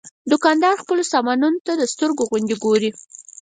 دوکاندار 0.31 0.73
خپلو 0.83 1.03
سامانونو 1.13 1.59
ته 1.65 1.73
د 1.75 1.83
سترګو 1.93 2.27
غوندې 2.29 2.55
ګوري. 2.63 2.89